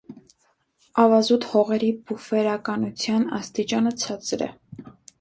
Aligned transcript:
Ավազուտ 1.03 1.45
հողերի 1.51 1.91
բուֆերականության 2.13 3.31
աստիճանը 3.45 3.97
ցածր 4.07 4.49
է։ 4.51 4.53